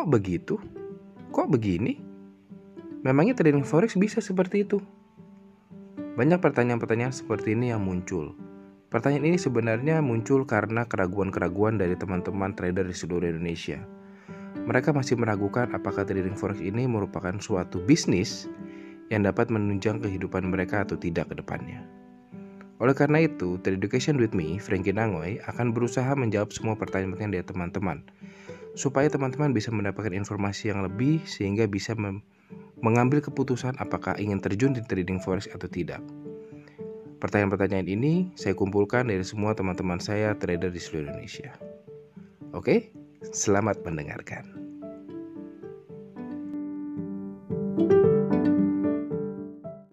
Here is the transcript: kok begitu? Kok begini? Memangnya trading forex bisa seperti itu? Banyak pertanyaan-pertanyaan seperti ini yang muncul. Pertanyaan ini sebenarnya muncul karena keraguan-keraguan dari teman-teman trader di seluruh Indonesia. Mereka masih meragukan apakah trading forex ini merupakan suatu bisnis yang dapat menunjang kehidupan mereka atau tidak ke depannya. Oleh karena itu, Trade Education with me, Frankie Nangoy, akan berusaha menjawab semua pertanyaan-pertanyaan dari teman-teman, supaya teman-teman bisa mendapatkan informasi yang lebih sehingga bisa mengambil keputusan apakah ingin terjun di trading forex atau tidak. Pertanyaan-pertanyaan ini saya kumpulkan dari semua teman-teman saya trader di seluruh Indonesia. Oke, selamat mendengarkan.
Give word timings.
kok 0.00 0.16
begitu? 0.16 0.56
Kok 1.28 1.52
begini? 1.52 2.00
Memangnya 3.04 3.36
trading 3.36 3.68
forex 3.68 4.00
bisa 4.00 4.24
seperti 4.24 4.64
itu? 4.64 4.80
Banyak 6.16 6.40
pertanyaan-pertanyaan 6.40 7.12
seperti 7.12 7.52
ini 7.52 7.68
yang 7.68 7.84
muncul. 7.84 8.32
Pertanyaan 8.88 9.28
ini 9.28 9.36
sebenarnya 9.36 10.00
muncul 10.00 10.48
karena 10.48 10.88
keraguan-keraguan 10.88 11.76
dari 11.76 12.00
teman-teman 12.00 12.56
trader 12.56 12.88
di 12.88 12.96
seluruh 12.96 13.28
Indonesia. 13.28 13.76
Mereka 14.64 14.96
masih 14.96 15.20
meragukan 15.20 15.68
apakah 15.76 16.08
trading 16.08 16.32
forex 16.32 16.64
ini 16.64 16.88
merupakan 16.88 17.36
suatu 17.36 17.84
bisnis 17.84 18.48
yang 19.12 19.28
dapat 19.28 19.52
menunjang 19.52 20.00
kehidupan 20.00 20.48
mereka 20.48 20.88
atau 20.88 20.96
tidak 20.96 21.28
ke 21.28 21.36
depannya. 21.36 21.84
Oleh 22.80 22.96
karena 22.96 23.20
itu, 23.20 23.60
Trade 23.60 23.76
Education 23.76 24.16
with 24.16 24.32
me, 24.32 24.56
Frankie 24.56 24.96
Nangoy, 24.96 25.44
akan 25.44 25.76
berusaha 25.76 26.16
menjawab 26.16 26.48
semua 26.56 26.72
pertanyaan-pertanyaan 26.80 27.36
dari 27.36 27.44
teman-teman, 27.44 28.00
supaya 28.76 29.10
teman-teman 29.10 29.50
bisa 29.50 29.72
mendapatkan 29.74 30.12
informasi 30.12 30.70
yang 30.70 30.84
lebih 30.84 31.22
sehingga 31.26 31.66
bisa 31.66 31.96
mengambil 32.80 33.24
keputusan 33.24 33.76
apakah 33.80 34.16
ingin 34.16 34.40
terjun 34.40 34.72
di 34.76 34.82
trading 34.84 35.20
forex 35.20 35.48
atau 35.50 35.68
tidak. 35.68 36.00
Pertanyaan-pertanyaan 37.20 37.88
ini 37.88 38.12
saya 38.32 38.56
kumpulkan 38.56 39.08
dari 39.08 39.20
semua 39.24 39.52
teman-teman 39.52 40.00
saya 40.00 40.32
trader 40.36 40.72
di 40.72 40.80
seluruh 40.80 41.12
Indonesia. 41.12 41.52
Oke, 42.56 42.90
selamat 43.28 43.84
mendengarkan. 43.84 44.59